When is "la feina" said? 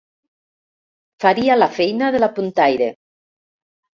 1.59-2.09